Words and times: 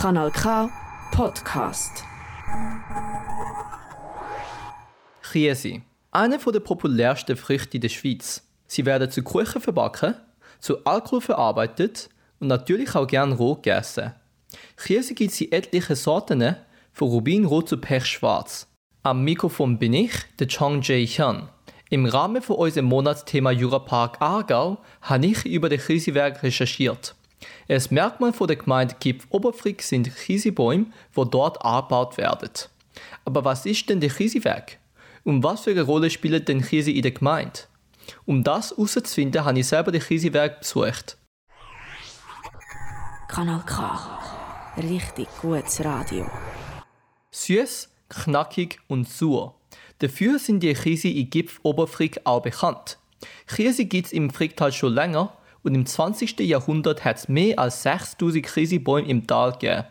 Kanal 0.00 0.30
K 0.30 0.70
Podcast. 1.10 2.04
Chiesi. 5.28 5.82
Eine 6.12 6.38
der 6.38 6.60
populärsten 6.60 7.36
Früchte 7.36 7.80
der 7.80 7.88
Schweiz. 7.88 8.44
Sie 8.68 8.86
werden 8.86 9.10
zu 9.10 9.24
Kuchen 9.24 9.60
verbacken, 9.60 10.14
zu 10.60 10.84
Alkohol 10.84 11.20
verarbeitet 11.20 12.10
und 12.38 12.46
natürlich 12.46 12.94
auch 12.94 13.08
gern 13.08 13.32
roh 13.32 13.56
gegessen. 13.56 14.14
Chiesi 14.76 15.14
gibt 15.14 15.32
es 15.32 15.40
in 15.40 15.50
etlichen 15.50 15.96
Sorten, 15.96 16.54
von 16.92 17.08
Rubinrot 17.08 17.68
zu 17.68 17.78
Pechschwarz. 17.78 18.68
Am 19.02 19.24
Mikrofon 19.24 19.80
bin 19.80 19.94
ich, 19.94 20.12
der 20.38 20.46
Chong 20.46 20.80
Jae 20.80 21.06
Hyun. 21.06 21.48
Im 21.90 22.06
Rahmen 22.06 22.40
von 22.40 22.54
unserem 22.54 22.86
Monatsthema 22.86 23.50
Jurapark 23.50 24.22
Aargau 24.22 24.78
habe 25.02 25.26
ich 25.26 25.44
über 25.44 25.68
den 25.68 25.80
Krisewerk 25.80 26.44
recherchiert. 26.44 27.16
Ein 27.68 27.82
Merkmal 27.90 28.32
von 28.32 28.48
der 28.48 28.56
Gemeinde 28.56 28.94
Kipf 28.98 29.26
Oberfrick 29.30 29.82
sind 29.82 30.14
Kiesebäume, 30.14 30.86
die 31.16 31.30
dort 31.30 31.64
angebaut 31.64 32.16
werden. 32.16 32.50
Aber 33.24 33.44
was 33.44 33.66
ist 33.66 33.88
denn 33.88 34.00
der 34.00 34.10
Kiesewerk? 34.10 34.78
Und 35.24 35.42
was 35.42 35.62
für 35.62 35.70
eine 35.70 35.82
Rolle 35.82 36.10
spielt 36.10 36.48
denn 36.48 36.62
Kiese 36.62 36.90
in 36.90 37.02
der 37.02 37.12
Gemeinde? 37.12 37.60
Um 38.24 38.42
das 38.42 38.70
herauszufinden, 38.70 39.44
habe 39.44 39.58
ich 39.58 39.66
selber 39.66 39.92
den 39.92 40.02
Kiesewerk 40.02 40.60
besucht. 40.60 41.18
Kanal 43.28 43.62
K. 43.66 44.18
Richtig 44.78 45.28
gutes 45.42 45.84
Radio. 45.84 46.26
Süß, 47.30 47.90
knackig 48.08 48.78
und 48.88 49.08
sauer. 49.08 49.54
Dafür 49.98 50.38
sind 50.38 50.60
die 50.62 50.72
Kiese 50.72 51.08
in 51.08 51.28
Gipf 51.28 51.60
Oberfrick 51.62 52.20
auch 52.24 52.40
bekannt. 52.40 52.98
Kiese 53.46 53.84
gibt 53.84 54.06
es 54.06 54.12
im 54.12 54.30
Fricktal 54.30 54.72
schon 54.72 54.94
länger 54.94 55.36
und 55.62 55.74
im 55.74 55.86
20. 55.86 56.40
Jahrhundert 56.40 57.04
hat 57.04 57.16
es 57.16 57.28
mehr 57.28 57.58
als 57.58 57.82
6000 57.82 58.46
Kiesebäume 58.46 59.08
im 59.08 59.26
Tal 59.26 59.52
gegeben. 59.52 59.84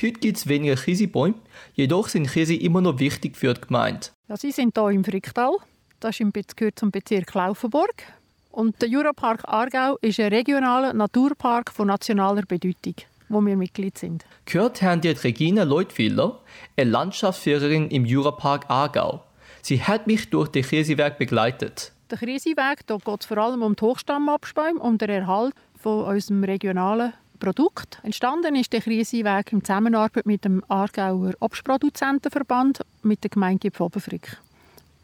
Heute 0.00 0.20
gibt 0.20 0.38
es 0.38 0.48
weniger 0.48 0.76
Kiesebäume, 0.76 1.34
jedoch 1.74 2.08
sind 2.08 2.30
Kiese 2.30 2.54
immer 2.54 2.80
noch 2.80 2.98
wichtig 2.98 3.36
für 3.36 3.54
die 3.54 3.60
Gemeinde. 3.60 4.08
Ja, 4.28 4.36
sie 4.36 4.52
sind 4.52 4.78
hier 4.78 4.90
im 4.90 5.04
Fricktal. 5.04 5.56
Das 6.00 6.18
gehört 6.18 6.78
zum 6.78 6.90
Bezirk 6.90 7.34
Laufenburg. 7.34 8.04
Und 8.50 8.80
der 8.80 8.88
Jurapark 8.88 9.44
Aargau 9.46 9.98
ist 10.00 10.20
ein 10.20 10.32
regionaler 10.32 10.92
Naturpark 10.92 11.70
von 11.72 11.88
nationaler 11.88 12.42
Bedeutung, 12.42 12.94
wo 13.28 13.40
wir 13.40 13.56
Mitglied 13.56 13.98
sind. 13.98 14.24
Gehört 14.46 14.80
haben 14.82 15.00
die 15.00 15.08
Regina 15.08 15.64
Leutwiller, 15.64 16.40
eine 16.76 16.90
Landschaftsführerin 16.90 17.88
im 17.90 18.04
Jurapark 18.04 18.68
Aargau. 18.68 19.24
Sie 19.62 19.82
hat 19.82 20.06
mich 20.06 20.30
durch 20.30 20.48
den 20.48 20.64
Kiesewerk 20.64 21.18
begleitet. 21.18 21.92
Der 22.10 22.16
Kriseweg 22.16 22.86
geht 22.86 23.20
es 23.20 23.26
vor 23.26 23.36
allem 23.36 23.60
um 23.60 23.76
die 23.76 23.84
Hochstammabspäume, 23.84 24.80
um 24.80 24.96
den 24.96 25.10
Erhalt 25.10 25.54
von 25.78 26.06
unserem 26.06 26.42
regionalen 26.42 27.12
Produkt. 27.38 28.00
Entstanden 28.02 28.56
ist 28.56 28.72
der 28.72 28.80
Kriseweg 28.80 29.52
in 29.52 29.62
Zusammenarbeit 29.62 30.24
mit 30.24 30.42
dem 30.42 30.64
Aargauer 30.68 31.34
Obstproduzentenverband 31.40 32.80
mit 33.02 33.22
der 33.22 33.28
Gemeinde 33.28 33.70
Oberfrick. 33.78 34.38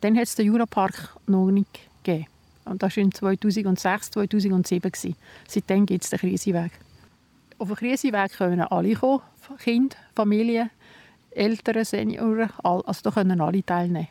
Dann 0.00 0.16
hat 0.16 0.24
es 0.24 0.34
den 0.34 0.46
Jurapark 0.46 1.14
noch 1.26 1.50
nicht 1.50 1.68
gegeben. 2.02 2.26
Und 2.64 2.82
das 2.82 2.96
war 2.96 3.02
in 3.02 3.12
2006, 3.12 4.12
2007. 4.12 5.14
Seitdem 5.46 5.84
gibt 5.84 6.04
es 6.04 6.10
den 6.10 6.18
Kriseweg. 6.18 6.72
Auf 7.58 7.68
den 7.68 7.76
Kriseweg 7.76 8.32
können 8.32 8.60
alle 8.60 8.94
kommen, 8.94 9.20
Kinder, 9.58 9.96
Familien, 10.16 10.70
Eltern, 11.32 11.84
Senioren, 11.84 12.50
also 12.62 13.00
da 13.02 13.10
können 13.10 13.42
alle 13.42 13.62
teilnehmen. 13.62 14.08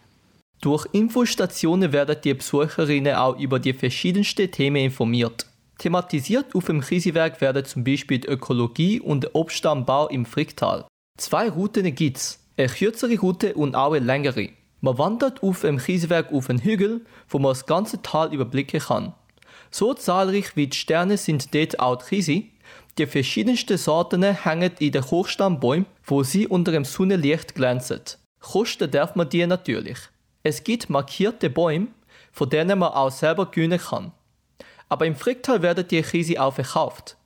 Durch 0.63 0.87
Infostationen 0.93 1.91
werden 1.91 2.15
die 2.23 2.33
Besucherinnen 2.33 3.15
auch 3.15 3.37
über 3.37 3.59
die 3.59 3.73
verschiedensten 3.73 4.49
Themen 4.49 4.77
informiert. 4.77 5.45
Thematisiert 5.77 6.55
auf 6.55 6.63
dem 6.63 6.79
Krisewerk 6.79 7.41
werden 7.41 7.65
zum 7.65 7.83
Beispiel 7.83 8.19
die 8.19 8.29
Ökologie 8.29 9.01
und 9.01 9.25
der 9.25 9.35
Obstanbau 9.35 10.07
im 10.07 10.25
Fricktal. 10.25 10.85
Zwei 11.17 11.49
Routen 11.49 11.93
gibt 11.93 12.15
es, 12.15 12.39
eine 12.55 12.69
kürzere 12.69 13.19
Route 13.19 13.55
und 13.55 13.75
auch 13.75 13.91
eine 13.91 14.05
längere. 14.05 14.51
Man 14.79 14.97
wandert 14.97 15.43
auf 15.43 15.59
dem 15.61 15.79
Krisewerk 15.79 16.31
auf 16.31 16.49
einen 16.49 16.59
Hügel, 16.59 17.01
wo 17.27 17.39
man 17.39 17.51
das 17.51 17.65
ganze 17.65 18.01
Tal 18.01 18.33
überblicken 18.33 18.79
kann. 18.79 19.13
So 19.69 19.93
zahlreich 19.93 20.55
wie 20.55 20.67
die 20.67 20.77
Sterne 20.77 21.17
sind 21.17 21.53
dort 21.53 21.81
auch 21.81 21.97
die 21.97 22.05
Krise. 22.05 22.43
Die 22.97 23.05
verschiedensten 23.05 23.77
Sorten 23.77 24.23
hängen 24.23 24.71
in 24.79 24.93
den 24.93 25.03
Hochstammbäumen, 25.03 25.87
wo 26.05 26.23
sie 26.23 26.47
unter 26.47 26.71
dem 26.71 26.85
Sonnenlicht 26.85 27.53
glänzen. 27.53 27.99
Kosten 28.39 28.89
darf 28.89 29.15
man 29.15 29.27
die 29.27 29.45
natürlich. 29.45 29.97
Es 30.43 30.63
gibt 30.63 30.89
markierte 30.89 31.49
Bäume, 31.49 31.87
von 32.31 32.49
denen 32.49 32.79
man 32.79 32.91
auch 32.91 33.11
selber 33.11 33.49
gewinnen 33.49 33.79
kann. 33.79 34.11
Aber 34.89 35.05
im 35.05 35.15
Fricktal 35.15 35.61
werden 35.61 35.87
die 35.87 36.01
Krise 36.01 36.41
auch 36.41 36.53
verkauft. 36.53 37.17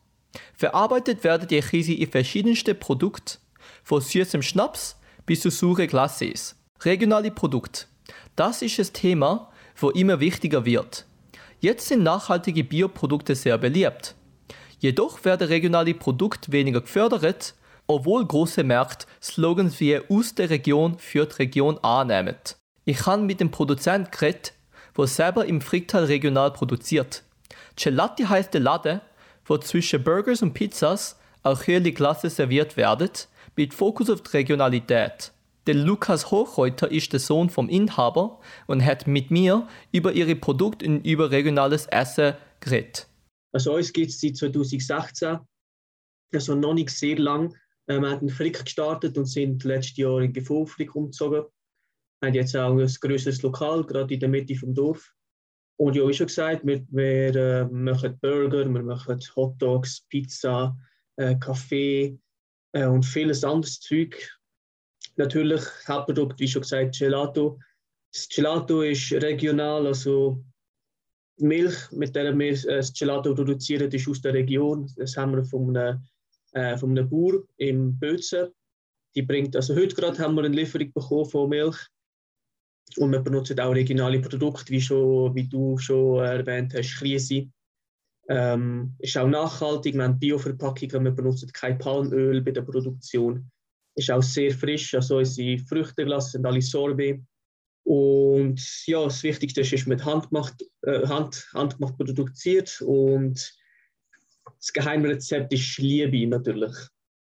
Verarbeitet 0.53 1.23
werden 1.23 1.47
die 1.47 1.59
Krise 1.61 1.93
in 1.93 2.11
verschiedenste 2.11 2.75
Produkte, 2.75 3.39
von 3.83 4.01
süßem 4.01 4.41
Schnaps 4.41 4.99
bis 5.25 5.41
zu 5.41 5.49
saure 5.49 5.87
Glacis. 5.87 6.55
Regionale 6.81 7.31
Produkte. 7.31 7.85
Das 8.35 8.61
ist 8.61 8.79
ein 8.79 8.93
Thema, 8.93 9.51
wo 9.75 9.89
immer 9.89 10.19
wichtiger 10.19 10.63
wird. 10.65 11.05
Jetzt 11.59 11.87
sind 11.87 12.03
nachhaltige 12.03 12.63
Bioprodukte 12.63 13.33
sehr 13.33 13.57
beliebt. 13.57 14.15
Jedoch 14.79 15.25
werden 15.25 15.47
regionale 15.47 15.95
Produkte 15.95 16.51
weniger 16.51 16.81
gefördert, 16.81 17.55
obwohl 17.87 18.25
große 18.27 18.63
Märkte 18.63 19.07
Slogans 19.21 19.79
wie 19.79 19.97
aus 19.97 20.35
der 20.35 20.51
Region 20.51 20.99
für 20.99 21.25
die 21.25 21.35
Region 21.35 21.79
annehmen. 21.79 22.35
Ich 22.89 23.05
habe 23.05 23.21
mit 23.21 23.41
dem 23.41 23.51
Produzent 23.51 24.13
geredet, 24.13 24.53
der 24.97 25.07
selber 25.07 25.45
im 25.45 25.59
Fricktal 25.59 26.05
regional 26.05 26.53
produziert. 26.53 27.21
Gelati 27.75 28.23
heißt 28.23 28.53
der 28.53 28.61
Laden, 28.61 29.01
wo 29.45 29.57
zwischen 29.57 30.05
Burgers 30.05 30.41
und 30.41 30.53
Pizzas 30.53 31.19
auch 31.43 31.67
höhere 31.67 31.91
Klasse 31.91 32.29
serviert 32.29 32.77
werden, 32.77 33.09
mit 33.57 33.73
Fokus 33.73 34.09
auf 34.09 34.21
die 34.21 34.37
Regionalität. 34.37 35.33
Der 35.65 35.73
Lukas 35.75 36.31
Hochreuter 36.31 36.89
ist 36.89 37.11
der 37.11 37.19
Sohn 37.19 37.49
vom 37.49 37.67
Inhaber 37.67 38.39
und 38.67 38.85
hat 38.85 39.05
mit 39.05 39.31
mir 39.31 39.67
über 39.91 40.13
ihre 40.13 40.37
Produkte 40.37 40.85
und 40.85 41.05
über 41.05 41.29
regionales 41.29 41.87
Essen 41.87 42.35
geredet. 42.61 43.07
Also 43.51 43.75
uns 43.75 43.91
gibt 43.91 44.11
es 44.11 44.21
seit 44.21 44.37
2016, 44.37 45.39
also 46.33 46.55
noch 46.55 46.73
nicht 46.73 46.91
sehr 46.91 47.19
lang. 47.19 47.53
Ähm, 47.89 48.03
wir 48.03 48.11
haben 48.11 48.29
in 48.29 48.33
Frick 48.33 48.63
gestartet 48.63 49.17
und 49.17 49.25
sind 49.25 49.65
letztes 49.65 49.97
Jahr 49.97 50.21
in 50.21 50.31
Gefofrick 50.31 50.95
umgezogen. 50.95 51.43
Haben 52.23 52.33
jetzt 52.33 52.55
auch 52.55 52.77
ein 52.77 52.87
größeres 52.87 53.41
Lokal, 53.41 53.83
gerade 53.83 54.13
in 54.13 54.19
der 54.19 54.29
Mitte 54.29 54.55
vom 54.55 54.73
Dorf. 54.73 55.13
Und 55.77 55.95
ja, 55.95 56.07
wie 56.07 56.13
schon 56.13 56.27
gesagt, 56.27 56.65
wir, 56.65 56.83
wir 56.89 57.35
äh, 57.35 57.65
machen 57.65 58.17
Burger, 58.19 58.65
wir 58.65 58.83
machen 58.83 59.19
Hotdogs, 59.35 60.01
Pizza, 60.09 60.75
äh, 61.17 61.35
Kaffee 61.35 62.17
äh, 62.71 62.85
und 62.85 63.05
vieles 63.05 63.43
anderes 63.43 63.79
Zeug. 63.79 64.17
Natürlich 65.17 65.61
Hauptprodukt, 65.87 66.39
wie 66.39 66.47
schon 66.47 66.63
gesagt, 66.63 66.97
Gelato. 66.97 67.59
Das 68.11 68.27
Gelato 68.27 68.81
ist 68.81 69.11
regional, 69.13 69.85
also 69.85 70.43
die 71.39 71.45
Milch, 71.45 71.91
mit 71.91 72.15
der 72.15 72.37
wir 72.37 72.51
äh, 72.51 72.77
das 72.77 72.91
Gelato 72.93 73.35
produzieren, 73.35 73.91
ist 73.91 74.07
aus 74.07 74.21
der 74.21 74.33
Region. 74.33 74.91
Das 74.95 75.15
haben 75.15 75.35
wir 75.35 75.43
von 75.43 75.77
einem, 75.77 76.03
äh, 76.53 76.75
von 76.75 76.91
einem 76.91 77.07
Bauer 77.07 77.43
im 77.57 77.97
Bözen. 77.99 78.47
Die 79.13 79.21
bringt, 79.21 79.55
also 79.55 79.75
heute 79.75 79.95
gerade 79.95 80.17
haben 80.17 80.33
wir 80.35 80.43
eine 80.43 80.55
Lieferung 80.55 80.91
bekommen 80.91 81.29
von 81.29 81.49
Milch 81.49 81.77
und 82.95 83.11
wir 83.11 83.19
benutzen 83.19 83.59
auch 83.59 83.71
regionale 83.71 84.19
Produkte, 84.19 84.71
wie, 84.71 84.81
schon, 84.81 85.35
wie 85.35 85.47
du 85.47 85.77
schon 85.77 86.23
erwähnt 86.23 86.73
hast, 86.73 86.97
Krise. 86.97 87.47
Ähm, 88.29 88.95
ist 88.99 89.17
auch 89.17 89.27
nachhaltig, 89.27 89.95
wir 89.95 90.03
haben 90.03 90.19
Bioverpackungen, 90.19 91.03
wir 91.03 91.11
benutzen 91.11 91.51
kein 91.53 91.77
Palmöl 91.77 92.41
bei 92.41 92.51
der 92.51 92.61
Produktion. 92.61 93.49
Ist 93.95 94.11
auch 94.11 94.23
sehr 94.23 94.51
frisch, 94.51 94.93
also 94.93 95.17
unsere 95.17 95.57
Früchteglas 95.59 96.31
sind 96.31 96.45
alle 96.45 96.61
Sorbet. 96.61 97.21
Und 97.83 98.61
ja, 98.85 99.03
das 99.05 99.23
Wichtigste 99.23 99.61
ist, 99.61 99.87
mit 99.87 100.03
handgemacht, 100.03 100.61
äh, 100.81 101.07
Hand, 101.07 101.47
handgemacht 101.53 101.97
produziert 101.97 102.81
und 102.81 103.57
das 104.59 104.73
Geheimrezept 104.73 105.53
ist 105.53 105.77
Liebe 105.77 106.27
natürlich. 106.27 106.75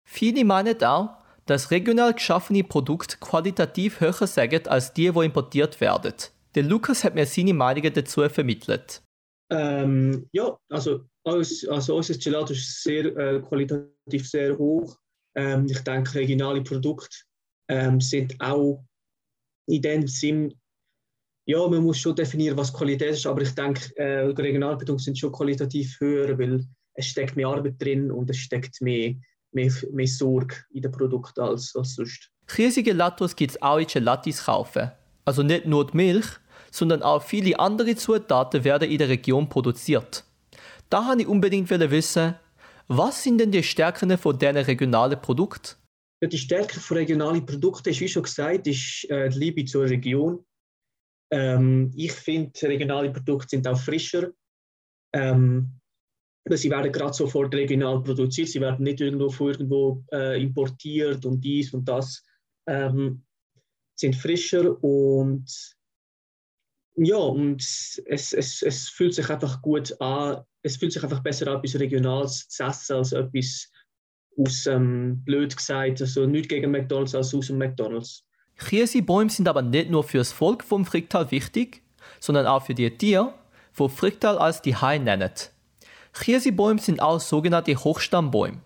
Viele 0.04 0.46
meinen 0.46 0.82
auch, 0.84 1.21
dass 1.52 1.70
regional 1.70 2.14
geschaffene 2.14 2.64
Produkte 2.64 3.18
qualitativ 3.20 4.00
höher 4.00 4.26
sind 4.26 4.70
als 4.70 4.94
die, 4.94 5.12
die 5.12 5.26
importiert 5.26 5.82
werden. 5.82 6.14
Der 6.56 6.64
Lukas 6.64 7.04
hat 7.04 7.14
mir 7.14 7.26
seine 7.26 7.54
Meinungen 7.54 7.92
dazu 7.94 8.28
vermittelt. 8.30 9.04
Ähm, 9.52 10.30
ja, 10.32 10.58
also, 10.70 11.02
also 11.26 11.98
unser 11.98 12.18
Gelato 12.18 12.54
ist 12.54 12.84
sehr, 12.84 13.06
äh, 13.18 13.42
qualitativ 13.42 14.30
sehr 14.30 14.58
hoch. 14.58 14.96
Ähm, 15.36 15.66
ich 15.70 15.80
denke, 15.82 16.16
regionale 16.20 16.62
Produkte 16.62 17.18
ähm, 17.68 18.00
sind 18.00 18.40
auch 18.40 18.86
in 19.68 19.82
dem 19.82 20.08
Sinn, 20.08 20.54
ja, 21.46 21.68
man 21.68 21.84
muss 21.84 22.00
schon 22.00 22.16
definieren, 22.16 22.58
was 22.58 22.72
Qualität 22.72 23.12
ist, 23.12 23.26
aber 23.26 23.42
ich 23.42 23.54
denke, 23.54 23.94
äh, 23.98 24.20
regionale 24.28 24.78
Produkte 24.78 25.04
sind 25.04 25.20
schon 25.20 25.34
qualitativ 25.34 26.00
höher, 26.00 26.40
weil 26.40 26.66
es 26.94 27.08
steckt 27.08 27.36
mehr 27.36 27.50
Arbeit 27.50 27.76
drin 27.78 28.10
und 28.10 28.30
es 28.30 28.38
steckt 28.38 28.80
mehr 28.80 29.16
mehr, 29.52 29.72
mehr 29.92 30.08
Sorge 30.08 30.56
in 30.72 30.82
den 30.82 30.92
Produkten 30.92 31.42
als, 31.42 31.76
als 31.76 31.96
sonst. 31.96 32.30
Riesige 32.58 32.94
Lattos 32.94 33.36
gibt 33.36 33.52
es 33.52 33.62
auch 33.62 33.78
in 33.78 33.88
Gelatis 33.88 34.46
kaufen. 34.46 34.92
Also 35.26 35.44
nicht 35.44 35.66
nur 35.66 35.88
die 35.88 35.98
Milch, 35.98 36.26
sondern 36.72 37.04
auch 37.04 37.24
viele 37.24 37.60
andere 37.60 37.96
Zutaten 37.96 38.64
werden 38.64 38.90
in 38.90 38.98
der 38.98 39.10
Region 39.10 39.48
produziert. 39.48 40.24
Da 40.90 41.08
wollte 41.08 41.22
ich 41.24 41.28
unbedingt 41.28 41.70
wissen, 41.70 42.36
Was 42.88 43.24
sind 43.24 43.38
denn 43.38 43.52
die 43.52 43.64
Stärken 43.64 44.18
von 44.18 44.38
diesen 44.38 44.58
regionalen 44.58 45.22
Produkten? 45.22 45.78
Ja, 46.22 46.28
die 46.28 46.38
Stärke 46.38 46.80
von 46.80 46.98
regionalen 46.98 47.46
Produkten 47.46 47.90
ist, 47.90 48.00
wie 48.00 48.08
schon 48.08 48.24
gesagt, 48.24 48.68
ist 48.68 49.10
äh, 49.10 49.30
die 49.30 49.40
Liebe 49.40 49.66
zur 49.66 49.86
Region. 49.86 50.44
Ähm, 51.32 51.92
ich 51.96 52.12
finde, 52.12 52.52
regionale 52.64 53.10
Produkte 53.12 53.50
sind 53.52 53.68
auch 53.68 53.80
frischer. 53.80 54.32
Ähm, 55.14 55.81
sie 56.50 56.70
werden 56.70 56.92
gerade 56.92 57.14
sofort 57.14 57.54
regional 57.54 58.02
produziert, 58.02 58.50
sie 58.50 58.62
werden 58.62 58.84
nicht 58.84 59.02
irgendwo 59.02 59.30
von 59.30 59.52
irgendwo 59.52 60.04
äh, 60.12 60.42
importiert 60.42 61.26
und 61.26 61.42
dies 61.42 61.74
und 61.74 61.88
das. 61.88 62.24
Ähm, 62.68 63.24
sind 63.96 64.16
frischer 64.16 64.84
und 64.84 65.46
ja, 66.96 67.18
und 67.18 67.62
es, 67.62 68.34
es, 68.34 68.62
es 68.62 68.90
fühlt 68.90 69.14
sich 69.14 69.30
einfach 69.30 69.62
gut 69.62 70.00
an. 70.02 70.44
Es 70.62 70.78
fühlt 70.78 70.92
sich 70.92 71.04
einfach 71.04 71.22
besser 71.22 71.48
an, 71.48 71.58
etwas 71.58 71.80
Regionales 71.80 72.48
zu 72.50 72.64
essen, 72.64 72.98
als 72.98 73.14
etwas 73.14 73.72
aus, 74.38 74.66
ähm, 74.68 75.24
blöd 75.24 75.56
gesagt, 75.56 76.02
also 76.02 76.26
nicht 76.26 76.50
gegen 76.50 76.72
McDonalds, 76.72 77.16
als 77.16 77.34
aus 77.34 77.48
dem 77.48 77.58
McDonalds. 77.58 78.26
Käsebäume 78.58 79.30
sind 79.30 79.48
aber 79.48 79.62
nicht 79.62 79.90
nur 79.90 80.04
für 80.04 80.20
das 80.20 80.32
Volk 80.32 80.64
vom 80.64 80.86
Fricktal 80.86 81.32
wichtig, 81.32 81.82
sondern 82.20 82.46
auch 82.46 82.66
für 82.66 82.76
die 82.76 82.90
Tiere, 82.96 83.34
wo 83.74 83.88
Fricktal 83.88 84.38
als 84.38 84.62
die 84.62 84.76
Hai 84.76 84.98
nennen. 84.98 85.32
Käsebäume 86.14 86.80
sind 86.80 87.02
auch 87.02 87.20
sogenannte 87.20 87.76
Hochstammbäume. 87.76 88.60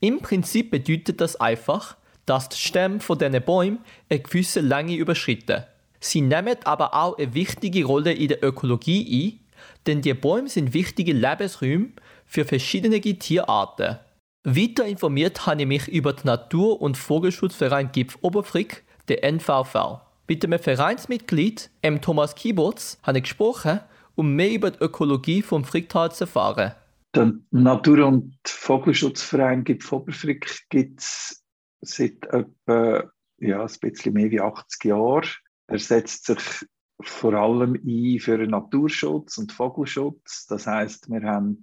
Im 0.00 0.20
Prinzip 0.20 0.70
bedeutet 0.70 1.20
das 1.20 1.36
einfach, 1.36 1.96
dass 2.26 2.48
die 2.48 2.58
Stämme 2.58 3.00
von 3.00 3.18
diesen 3.18 3.42
Bäumen 3.42 3.78
eine 4.08 4.20
gewisse 4.20 4.60
Länge 4.60 4.96
überschritten. 4.96 5.64
Sie 6.00 6.20
nehmen 6.20 6.56
aber 6.64 6.94
auch 6.94 7.18
eine 7.18 7.34
wichtige 7.34 7.84
Rolle 7.84 8.12
in 8.12 8.28
der 8.28 8.44
Ökologie 8.44 9.40
ein, 9.40 9.46
denn 9.86 10.02
die 10.02 10.14
Bäume 10.14 10.48
sind 10.48 10.74
wichtige 10.74 11.12
Lebensräume 11.12 11.88
für 12.26 12.44
verschiedene 12.44 13.00
Tierarten. 13.00 13.98
Weiter 14.44 14.84
informiert 14.84 15.46
habe 15.46 15.62
ich 15.62 15.66
mich 15.66 15.88
über 15.88 16.12
den 16.12 16.26
Natur- 16.26 16.80
und 16.80 16.96
Vogelschutzverein 16.96 17.90
Gipf 17.90 18.18
Oberfrick, 18.20 18.84
der 19.08 19.24
NVV. 19.24 20.00
Mit 20.28 20.42
dem 20.42 20.58
Vereinsmitglied 20.58 21.70
M. 21.82 22.00
Thomas 22.00 22.34
Kieburz 22.34 22.98
habe 23.02 23.18
ich 23.18 23.24
gesprochen, 23.24 23.80
um 24.16 24.34
mehr 24.34 24.52
über 24.52 24.72
die 24.72 24.82
Ökologie 24.82 25.42
vom 25.42 25.64
Fricktal 25.64 26.10
zu 26.10 26.24
erfahren. 26.24 26.72
Der 27.14 27.32
Natur- 27.50 28.06
und 28.06 28.36
Vogelschutzverein 28.44 29.64
Gipf 29.64 29.92
Oberfrick 29.92 30.68
gibt 30.68 31.00
es 31.00 31.44
seit 31.80 32.26
etwa 32.26 33.10
ja, 33.38 33.62
ein 33.62 33.72
bisschen 33.80 34.14
mehr 34.14 34.42
als 34.44 34.60
80 34.64 34.84
Jahren. 34.84 35.28
Er 35.68 35.78
setzt 35.78 36.26
sich 36.26 36.66
vor 37.00 37.34
allem 37.34 37.74
ein 37.74 38.18
für 38.18 38.38
den 38.38 38.50
Naturschutz 38.50 39.38
und 39.38 39.52
Vogelschutz. 39.52 40.46
Das 40.46 40.66
heißt, 40.66 41.10
wir 41.10 41.22
haben 41.22 41.60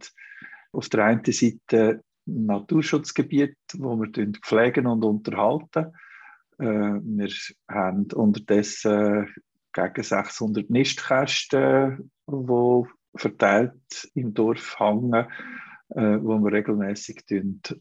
auf 0.71 0.89
der 0.89 1.05
einen 1.05 1.23
Seite 1.25 2.03
Naturschutzgebiet, 2.25 3.57
wo 3.75 3.97
wir 3.97 4.09
pflegen 4.41 4.87
und 4.87 5.03
unterhalten. 5.03 5.93
Äh, 6.59 6.65
wir 6.65 7.29
haben 7.69 8.07
unterdessen 8.13 9.27
gegen 9.73 10.03
600 10.03 10.69
Nistkästen, 10.69 12.11
die 12.27 12.83
verteilt 13.15 14.09
im 14.15 14.33
Dorf 14.33 14.79
hängen, 14.79 15.27
äh, 15.89 16.17
wo 16.21 16.39
wir 16.39 16.51
regelmäßig 16.51 17.23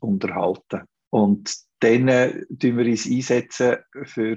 unterhalten. 0.01 0.83
Und 1.11 1.55
dann 1.81 2.07
tun 2.59 2.79
wir 2.79 2.87
uns 2.87 3.07
einsetzen 3.07 3.77
für 4.05 4.37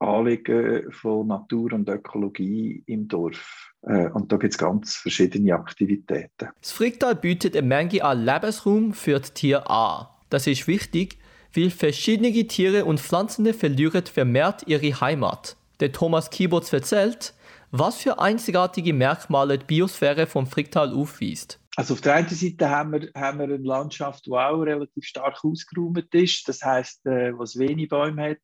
Anliegen 0.00 0.90
von 0.92 1.26
Natur 1.26 1.74
und 1.74 1.88
Ökologie 1.88 2.82
im 2.86 3.06
Dorf. 3.06 3.72
Äh, 3.82 4.08
und 4.08 4.32
da 4.32 4.36
gibt 4.36 4.54
es 4.54 4.58
ganz 4.58 4.96
verschiedene 4.96 5.54
Aktivitäten. 5.54 6.48
Das 6.60 6.72
Fricktal 6.72 7.14
bietet 7.14 7.56
eine 7.56 7.66
Menge 7.66 8.02
an 8.02 8.24
Lebensraum 8.24 8.92
für 8.94 9.20
die 9.20 9.30
Tiere 9.30 9.68
an. 9.68 10.06
Das 10.30 10.46
ist 10.46 10.66
wichtig, 10.66 11.18
weil 11.54 11.70
verschiedene 11.70 12.46
Tiere 12.46 12.84
und 12.84 13.00
Pflanzen 13.00 13.52
verlieren 13.52 14.06
vermehrt 14.06 14.66
ihre 14.66 15.00
Heimat. 15.00 15.56
Der 15.80 15.92
Thomas 15.92 16.30
Kieburz 16.30 16.72
erzählt, 16.72 17.34
was 17.70 17.96
für 17.96 18.18
einzigartige 18.18 18.92
Merkmale 18.92 19.58
die 19.58 19.64
Biosphäre 19.64 20.26
vom 20.26 20.46
Fricktal 20.46 20.92
aufweist. 20.94 21.58
Also 21.76 21.94
auf 21.94 22.00
der 22.00 22.14
einen 22.14 22.28
Seite 22.28 22.68
haben 22.68 22.92
wir, 22.92 23.10
haben 23.14 23.38
wir 23.38 23.44
eine 23.44 23.56
Landschaft, 23.56 24.26
die 24.26 24.32
auch 24.32 24.60
relativ 24.60 25.04
stark 25.04 25.44
ausgeräumt 25.44 26.12
ist. 26.14 26.48
Das 26.48 26.62
heißt, 26.62 27.06
äh, 27.06 27.32
was 27.38 27.58
wenig 27.58 27.88
Bäume 27.88 28.30
hat 28.30 28.38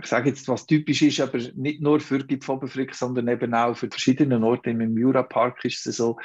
ich 0.00 0.06
sage 0.06 0.30
jetzt, 0.30 0.48
was 0.48 0.66
typisch 0.66 1.02
ist, 1.02 1.20
aber 1.20 1.38
nicht 1.54 1.80
nur 1.80 2.00
für 2.00 2.18
Gipfeloberfrick, 2.18 2.94
sondern 2.94 3.28
eben 3.28 3.54
auch 3.54 3.76
für 3.76 3.88
verschiedene 3.88 4.44
Orte 4.44 4.70
im 4.70 4.96
Jurapark 4.96 5.64
ist 5.64 5.86
es 5.86 5.96
so, 5.96 6.18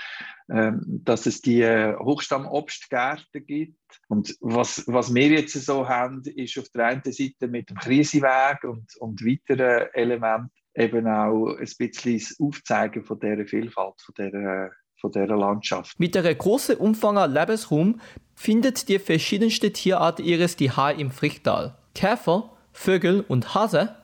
ähm, 0.50 0.82
dass 1.04 1.26
es 1.26 1.42
die 1.42 1.62
äh, 1.62 1.96
Hochstammobstgärten 1.98 3.46
gibt. 3.46 3.78
Und 4.08 4.36
was, 4.42 4.84
was 4.88 5.14
wir 5.14 5.28
jetzt 5.28 5.54
so 5.54 5.88
haben, 5.88 6.22
ist 6.24 6.58
auf 6.58 6.70
der 6.70 6.86
einen 6.88 7.04
Seite 7.04 7.48
mit 7.48 7.70
dem 7.70 7.78
Kriseweg 7.78 8.64
und, 8.64 8.96
und 9.00 9.22
weiteren 9.26 9.88
Elementen 9.94 10.52
eben 10.76 11.08
auch 11.08 11.56
ein 11.56 11.70
bisschen 11.78 12.18
das 12.18 12.36
Aufzeigen 12.40 13.04
von 13.04 13.20
dieser 13.20 13.46
Vielfalt, 13.46 14.02
von 14.02 14.16
dieser 14.18 14.72
von 14.98 15.12
dieser 15.12 15.38
Landschaft. 15.38 16.00
Mit 16.00 16.16
einem 16.16 16.38
großen 16.38 16.78
Umfang 16.78 17.18
an 17.18 17.34
Lebensraum 17.34 18.00
findet 18.34 18.88
die 18.90 19.00
verschiedensten 19.00 19.74
Tierarten 19.74 20.26
ihres 20.26 20.58
Zuhause 20.58 21.00
im 21.00 21.12
Fricktal. 21.12 21.78
Käfer, 21.94 22.55
Vögel 22.76 23.24
und 23.28 23.56
Hase, 23.56 23.96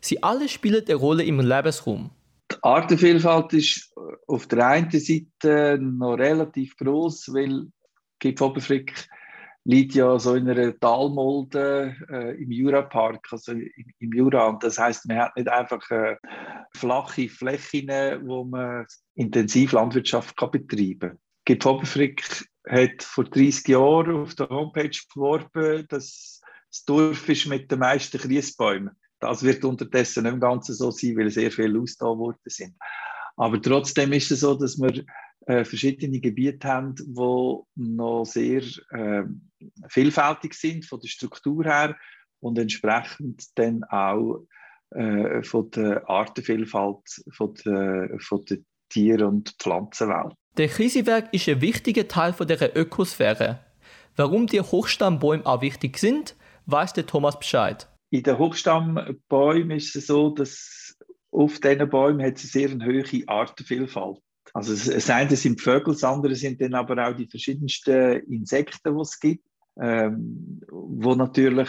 sie 0.00 0.22
alle 0.22 0.48
spielen 0.48 0.84
eine 0.86 0.94
Rolle 0.94 1.24
im 1.24 1.40
Lebensraum. 1.40 2.10
Die 2.52 2.56
Artenvielfalt 2.62 3.52
ist 3.52 3.92
äh, 3.96 4.16
auf 4.28 4.46
der 4.46 4.66
einen 4.66 4.90
Seite 4.90 5.78
noch 5.80 6.14
relativ 6.14 6.76
groß, 6.76 7.34
weil 7.34 7.66
Gipfeloberfrick 8.20 9.08
liegt 9.64 9.94
ja 9.94 10.18
so 10.18 10.36
in 10.36 10.48
einer 10.48 10.78
Talmulde 10.78 11.96
äh, 12.08 12.42
im 12.42 12.52
Jurapark, 12.52 13.26
also 13.32 13.52
im, 13.52 13.68
im, 13.98 14.12
Jura. 14.12 14.46
Und 14.46 14.62
das 14.62 14.78
heißt, 14.78 15.06
man 15.08 15.18
hat 15.18 15.36
nicht 15.36 15.48
einfach 15.48 15.90
äh, 15.90 16.16
flache 16.76 17.28
Flächen, 17.28 17.88
wo 18.26 18.44
man 18.44 18.86
intensiv 19.16 19.72
Landwirtschaft 19.72 20.36
kann 20.36 20.52
betreiben 20.52 21.00
kann. 21.00 21.18
Gipfeloberfrick 21.44 22.24
hat 22.68 23.02
vor 23.02 23.24
30 23.24 23.68
Jahren 23.68 24.22
auf 24.22 24.34
der 24.36 24.48
Homepage 24.48 24.96
geworben, 25.12 25.84
dass 25.88 26.39
das 26.70 26.84
Dorf 26.84 27.28
ist 27.28 27.46
mit 27.46 27.70
den 27.70 27.80
meisten 27.80 28.18
Kriesbäumen. 28.18 28.96
Das 29.18 29.42
wird 29.42 29.64
unterdessen 29.64 30.26
im 30.26 30.40
Ganzen 30.40 30.74
so 30.74 30.90
sein, 30.90 31.16
weil 31.16 31.30
sehr 31.30 31.50
viele 31.50 31.80
ausgetan 31.80 32.18
worden 32.18 32.38
sind. 32.46 32.74
Aber 33.36 33.60
trotzdem 33.60 34.12
ist 34.12 34.30
es 34.30 34.40
so, 34.40 34.54
dass 34.54 34.78
wir 34.78 35.04
äh, 35.46 35.64
verschiedene 35.64 36.20
Gebiete 36.20 36.68
haben, 36.68 36.94
die 36.94 37.58
noch 37.76 38.24
sehr 38.24 38.62
äh, 38.90 39.22
vielfältig 39.88 40.54
sind 40.54 40.86
von 40.86 41.00
der 41.00 41.08
Struktur 41.08 41.64
her 41.64 41.96
und 42.40 42.58
entsprechend 42.58 43.46
dann 43.56 43.84
auch 43.84 44.46
äh, 44.90 45.42
von 45.42 45.70
der 45.70 46.08
Artenvielfalt 46.08 47.22
von 47.32 47.54
der, 47.64 48.16
von 48.20 48.44
der 48.46 48.58
Tier- 48.88 49.26
und 49.26 49.54
Pflanzenwelt. 49.58 50.34
Der 50.56 50.68
Krisewerk 50.68 51.32
ist 51.32 51.48
ein 51.48 51.60
wichtiger 51.60 52.08
Teil 52.08 52.32
von 52.32 52.46
der 52.46 52.76
Ökosphäre. 52.76 53.60
Warum 54.16 54.46
die 54.46 54.60
Hochstammbäume 54.60 55.46
auch 55.46 55.62
wichtig 55.62 55.98
sind, 55.98 56.34
weiß 56.66 56.92
der 56.92 57.06
Thomas 57.06 57.38
Bescheid. 57.38 57.88
In 58.10 58.22
den 58.22 58.38
Hochstammbäumen 58.38 59.76
ist 59.76 59.94
es 59.94 60.06
so, 60.06 60.30
dass 60.30 60.96
auf 61.30 61.60
diesen 61.60 61.88
Bäumen 61.88 62.24
hat 62.24 62.36
es 62.36 62.54
eine 62.54 62.68
sehr 62.68 62.86
hohe 62.86 63.28
Artenvielfalt. 63.28 64.18
Also 64.52 64.72
das 64.72 65.08
eine 65.10 65.36
sind 65.36 65.60
Vögel, 65.60 65.94
das 65.94 66.02
andere 66.02 66.34
sind 66.34 66.60
dann 66.60 66.74
aber 66.74 67.06
auch 67.06 67.14
die 67.14 67.28
verschiedensten 67.28 68.20
Insekten, 68.28 68.96
die 68.96 69.00
es 69.00 69.20
gibt, 69.20 69.44
ähm, 69.80 70.60
wo 70.68 71.14
natürlich 71.14 71.68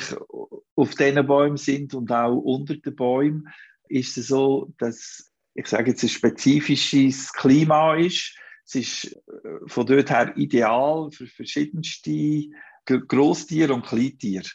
auf 0.76 0.96
diesen 0.96 1.28
Bäumen 1.28 1.58
sind 1.58 1.94
und 1.94 2.12
auch 2.12 2.36
unter 2.38 2.76
den 2.76 2.96
Bäumen 2.96 3.48
ist 3.88 4.18
es 4.18 4.28
so, 4.28 4.74
dass 4.78 5.32
ich 5.54 5.68
sage 5.68 5.92
jetzt 5.92 6.04
ein 6.04 6.10
spezifisches 6.10 7.32
Klima 7.34 7.96
ist. 7.96 8.36
Es 8.66 8.76
ist 8.76 9.14
äh, 9.14 9.68
von 9.68 9.86
dort 9.86 10.10
her 10.10 10.34
ideal 10.38 11.12
für 11.12 11.28
verschiedenste 11.28 12.50
Großtiere 12.86 13.74
und 13.74 13.86
Kleintiere. 13.86 14.48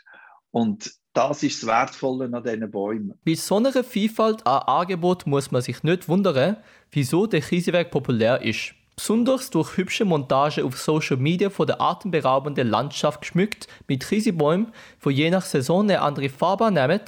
Und 0.57 0.91
das 1.13 1.43
ist 1.43 1.63
das 1.63 1.69
Wertvolle 1.69 2.35
an 2.35 2.43
diesen 2.43 2.71
Bäumen. 2.71 3.13
Bei 3.27 3.35
so 3.35 3.57
einer 3.57 3.85
Vielfalt 3.85 4.47
an 4.47 4.63
Angebot 4.63 5.27
muss 5.27 5.51
man 5.51 5.61
sich 5.61 5.83
nicht 5.83 6.09
wundern, 6.09 6.57
wieso 6.91 7.27
der 7.27 7.43
Krisewerk 7.43 7.91
populär 7.91 8.41
ist. 8.41 8.73
Besonders 8.97 9.51
durch 9.51 9.77
hübsche 9.77 10.07
Montage 10.07 10.65
auf 10.65 10.79
Social 10.79 11.19
Media 11.19 11.51
von 11.51 11.67
der 11.67 11.79
atemberaubenden 11.83 12.71
Landschaft 12.71 13.21
geschmückt 13.21 13.69
mit 13.87 14.05
Krisebäumen, 14.05 14.73
die 15.05 15.11
je 15.11 15.29
nach 15.29 15.45
Saison 15.45 15.83
eine 15.83 16.01
andere 16.01 16.31
Farbe 16.31 16.73
nehmen, 16.73 17.03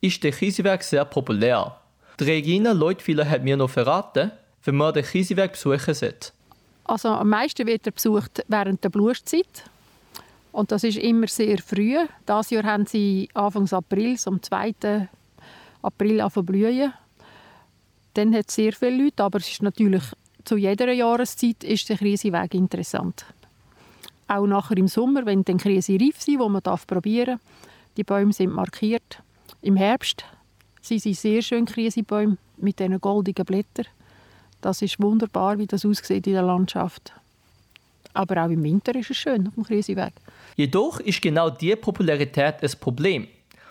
ist 0.00 0.22
der 0.22 0.30
Krisewerk 0.30 0.84
sehr 0.84 1.04
populär. 1.04 1.76
Die 2.20 2.24
Regina 2.24 2.70
Leutwiler 2.70 3.28
hat 3.28 3.42
mir 3.42 3.56
noch 3.56 3.70
verraten, 3.70 4.30
wenn 4.62 4.76
man 4.76 4.94
den 4.94 5.02
Krisewerk 5.02 5.54
besuchen 5.54 5.94
sollte. 5.94 6.30
Also 6.84 7.08
am 7.08 7.30
meisten 7.30 7.66
wird 7.66 7.84
er 7.84 7.92
besucht 7.92 8.44
während 8.46 8.84
der 8.84 8.90
Blutzeit. 8.90 9.64
Und 10.52 10.70
das 10.70 10.84
ist 10.84 10.98
immer 10.98 11.26
sehr 11.26 11.58
früh. 11.58 11.96
Das 12.26 12.50
Jahr 12.50 12.64
haben 12.64 12.86
sie 12.86 13.28
Anfang 13.34 13.70
April, 13.72 14.18
so 14.18 14.30
am 14.30 14.42
2. 14.42 15.08
April 15.82 16.28
blühen. 16.42 16.92
Dann 18.14 18.34
hat 18.34 18.48
es 18.48 18.54
sehr 18.54 18.72
viele 18.72 19.04
Leute, 19.04 19.24
aber 19.24 19.38
es 19.38 19.48
ist 19.48 19.62
natürlich 19.62 20.02
zu 20.44 20.56
jeder 20.56 20.92
Jahreszeit 20.92 21.64
ist 21.64 21.88
der 21.88 21.96
Kriseweg 21.96 22.54
interessant. 22.54 23.24
auch 24.28 24.46
nachher 24.46 24.76
im 24.76 24.88
Sommer, 24.88 25.26
wenn 25.26 25.44
die 25.44 25.56
Krise 25.56 25.98
reif 26.00 26.20
sind, 26.20 26.38
wo 26.38 26.48
man 26.48 26.62
probieren 26.62 27.38
darf. 27.38 27.66
Die 27.96 28.04
Bäume 28.04 28.32
sind 28.32 28.52
markiert. 28.52 29.22
Im 29.60 29.76
Herbst 29.76 30.24
sind 30.80 31.02
sie 31.02 31.14
sehr 31.14 31.42
schön 31.42 31.66
Krisebäume 31.66 32.38
mit 32.56 32.78
diesen 32.78 33.00
goldigen 33.00 33.44
Blättern. 33.44 33.86
Das 34.60 34.80
ist 34.80 35.00
wunderbar, 35.00 35.58
wie 35.58 35.66
das 35.66 35.84
aussieht 35.84 36.26
in 36.26 36.32
der 36.32 36.42
Landschaft. 36.42 37.12
Aber 38.14 38.44
auch 38.44 38.50
im 38.50 38.62
Winter 38.62 38.94
ist 38.94 39.10
es 39.10 39.16
schön 39.16 39.46
auf 39.46 39.54
dem 39.54 39.64
Kriseweg. 39.64 40.12
Jedoch 40.56 41.00
ist 41.00 41.22
genau 41.22 41.50
diese 41.50 41.76
Popularität 41.76 42.62
ein 42.62 42.70
Problem. 42.80 43.28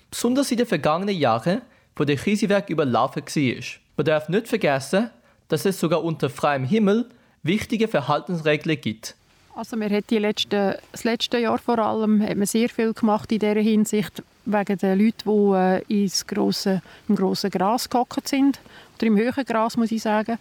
Besonders 0.09 0.51
in 0.51 0.57
den 0.57 0.65
vergangenen 0.65 1.15
Jahren, 1.15 1.61
wo 1.95 2.03
der 2.03 2.15
Krisewerk 2.15 2.69
überlaufen 2.69 3.23
war. 3.23 3.63
Man 3.97 4.05
darf 4.05 4.29
nicht 4.29 4.47
vergessen, 4.47 5.09
dass 5.47 5.65
es 5.65 5.79
sogar 5.79 6.03
unter 6.03 6.29
freiem 6.29 6.63
Himmel 6.63 7.09
wichtige 7.43 7.87
Verhaltensregeln 7.87 8.79
gibt. 8.79 9.15
Also 9.55 9.77
wir 9.77 9.89
hat 9.89 10.09
die 10.09 10.17
letzten, 10.17 10.75
das 10.91 11.03
letzte 11.03 11.37
Jahr 11.37 11.57
vor 11.57 11.77
allem 11.77 12.21
hat 12.21 12.37
man 12.37 12.47
sehr 12.47 12.69
viel 12.69 12.93
gemacht 12.93 13.31
in 13.31 13.39
dieser 13.39 13.59
Hinsicht 13.59 14.23
wegen 14.45 14.77
den 14.77 14.99
Leuten, 14.99 15.83
die 15.87 15.93
äh, 15.93 16.03
ins 16.03 16.25
grosse, 16.25 16.81
im 17.07 17.15
grossen 17.15 17.49
Gras 17.49 17.89
gehockt 17.89 18.27
sind. 18.27 18.59
Oder 18.97 19.07
im 19.07 19.17
höheren 19.17 19.45
Gras, 19.45 19.77
muss 19.77 19.91
ich 19.91 20.01
sagen. 20.01 20.37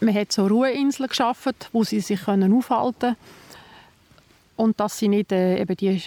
Man 0.00 0.14
hat 0.14 0.32
so 0.32 0.46
Ruheinseln 0.46 1.08
geschaffen, 1.08 1.52
wo 1.72 1.84
sie 1.84 2.00
sich 2.00 2.26
aufhalten 2.28 2.98
können. 3.00 3.16
Und 4.56 4.78
dass 4.78 4.98
sie 4.98 5.08
nicht 5.08 5.32
äh, 5.32 5.60
eben 5.60 5.76
die, 5.76 6.00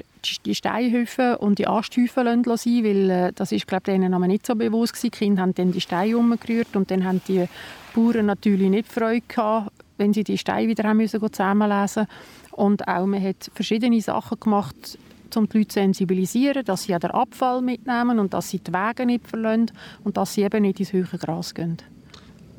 die 0.46 0.56
Steinhöfe 0.56 1.38
und 1.38 1.60
die 1.60 1.68
Asthäufen 1.68 2.24
sein 2.24 2.44
lassen, 2.44 2.84
weil 2.84 3.10
äh, 3.10 3.34
das 3.34 3.52
ist 3.52 3.68
glaube 3.68 3.84
denen 3.84 4.14
aber 4.14 4.28
nicht 4.28 4.46
so 4.46 4.56
bewusst 4.56 4.94
gewesen. 4.94 5.12
Die 5.12 5.18
Kinder 5.18 5.42
haben 5.42 5.56
dann 5.56 5.74
die 5.74 5.82
Steine 5.82 6.18
umgerührt 6.18 6.76
und 6.76 6.90
dann 6.90 7.04
haben 7.04 7.22
die 7.28 7.46
Bauern 7.94 8.28
natürlich 8.28 8.70
nicht 8.70 8.88
Freude 8.90 9.24
gehabt, 9.28 9.72
wenn 9.98 10.14
sie 10.14 10.24
die 10.24 10.38
Steine 10.38 10.70
wieder 10.70 10.86
haben 10.86 10.98
müssen 10.98 11.22
zusammenlesen 11.22 12.08
und 12.58 12.88
auch 12.88 13.06
man 13.06 13.24
hat 13.24 13.52
verschiedene 13.54 14.02
Sachen 14.02 14.40
gemacht, 14.40 14.98
um 15.36 15.48
die 15.48 15.60
Leute 15.60 15.68
zu 15.70 15.74
sensibilisieren, 15.76 16.66
dass 16.66 16.84
sie 16.84 16.96
auch 16.96 17.00
den 17.00 17.12
Abfall 17.12 17.62
mitnehmen 17.62 18.18
und 18.18 18.34
dass 18.34 18.50
sie 18.50 18.60
die 18.60 18.74
Wege 18.74 19.06
nicht 19.06 19.28
verlassen 19.28 19.72
und 20.04 20.18
dass 20.18 20.34
sie 20.34 20.42
eben 20.42 20.64
nicht 20.64 20.80
ins 20.80 20.92
höhere 20.92 21.18
Gras 21.18 21.54
gehen. 21.54 21.78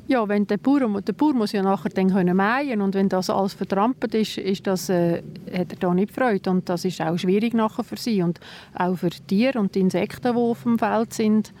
Ja, 0.09 0.27
wenn 0.27 0.47
der 0.47 0.57
Bauer, 0.57 1.01
der 1.03 1.13
Bauer 1.13 1.33
muss 1.33 1.51
ja 1.51 1.61
nachher 1.61 1.91
dann 1.91 2.09
können 2.09 2.35
mähen 2.35 2.81
und 2.81 2.95
wenn 2.95 3.09
das 3.09 3.29
alles 3.29 3.53
vertrampelt 3.53 4.15
ist, 4.15 4.39
ist 4.39 4.65
das, 4.65 4.89
äh, 4.89 5.21
hat 5.53 5.71
er 5.71 5.77
da 5.79 5.93
nicht 5.93 6.11
Freude 6.11 6.49
und 6.49 6.67
das 6.67 6.83
ist 6.83 6.99
auch 6.99 7.15
schwierig 7.15 7.53
nachher 7.53 7.83
für 7.83 7.95
sie 7.95 8.23
und 8.23 8.39
auch 8.73 8.95
für 8.95 9.11
die 9.11 9.21
Tiere 9.21 9.59
und 9.59 9.75
die 9.75 9.81
Insekten, 9.81 10.33
die 10.33 10.39
auf 10.39 10.63
dem 10.63 10.79
Feld 10.79 11.13
sind, 11.13 11.53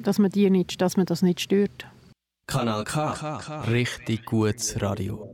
dass 0.00 0.18
man, 0.18 0.32
die 0.32 0.50
nicht, 0.50 0.80
dass 0.80 0.96
man 0.96 1.06
das 1.06 1.22
nicht 1.22 1.40
stört. 1.40 1.86
Kanal 2.48 2.82
K. 2.82 3.36
Richtig 3.70 4.24
gutes 4.24 4.82
Radio. 4.82 5.32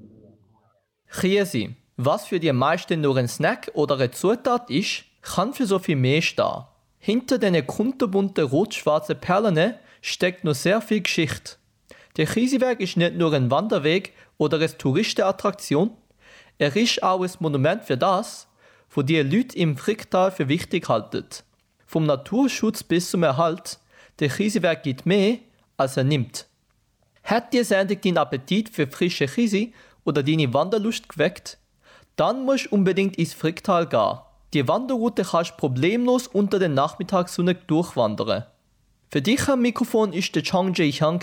Käse, 1.11 1.75
was 1.97 2.27
für 2.27 2.39
die 2.39 2.53
meisten 2.53 3.01
nur 3.01 3.17
ein 3.17 3.29
Snack 3.29 3.71
oder 3.73 3.95
eine 3.95 4.11
Zutat 4.11 4.69
ist, 4.69 5.05
kann 5.23 5.55
für 5.55 5.65
so 5.65 5.79
viel 5.79 5.97
mehr 5.97 6.21
stehen. 6.21 6.67
Hinter 6.99 7.39
den 7.39 7.67
kunterbunten 7.67 8.45
rot-schwarzen 8.45 9.19
Perlen 9.19 9.75
steckt 10.03 10.45
noch 10.45 10.55
sehr 10.55 10.83
viel 10.83 11.01
Geschichte. 11.01 11.62
Der 12.17 12.27
Kriseberg 12.27 12.81
ist 12.81 12.97
nicht 12.97 13.15
nur 13.15 13.33
ein 13.33 13.51
Wanderweg 13.51 14.13
oder 14.37 14.59
eine 14.59 14.77
Touristenattraktion, 14.77 15.91
er 16.59 16.77
ist 16.77 17.03
auch 17.03 17.23
ein 17.23 17.31
Monument 17.41 17.83
für 17.83 17.97
das, 17.97 18.47
wo 18.91 19.03
die 19.03 19.21
Leute 19.21 19.57
im 19.57 19.77
Fricktal 19.77 20.31
für 20.31 20.49
wichtig 20.49 20.89
halten. 20.89 21.25
Vom 21.87 22.07
Naturschutz 22.07 22.83
bis 22.83 23.11
zum 23.11 23.23
Erhalt, 23.23 23.79
der 24.21 24.29
Kriseberg 24.29 24.83
gibt 24.83 25.07
mehr, 25.07 25.39
als 25.77 25.97
er 25.97 26.05
nimmt. 26.05 26.47
Hat 27.25 27.53
die 27.53 27.65
Sendung 27.65 28.01
deinen 28.01 28.19
Appetit 28.19 28.69
für 28.69 28.87
frische 28.87 29.27
Krise 29.27 29.69
oder 30.05 30.23
deine 30.23 30.53
Wanderlust 30.53 31.09
geweckt? 31.09 31.59
Dann 32.17 32.45
musst 32.45 32.67
du 32.67 32.75
unbedingt 32.75 33.17
ins 33.17 33.35
Fricktal 33.35 33.89
gehen. 33.89 34.19
Die 34.53 34.69
Wanderroute 34.69 35.25
kannst 35.25 35.53
du 35.53 35.57
problemlos 35.57 36.27
unter 36.27 36.59
der 36.59 36.69
Nachmittagssonne 36.69 37.55
durchwandern. 37.55 38.45
Für 39.11 39.23
dich 39.23 39.49
am 39.49 39.63
Mikrofon 39.63 40.13
ist 40.13 40.35
der 40.35 40.43
Chang 40.43 40.75
Jae 40.75 40.93
Hyang. 40.93 41.23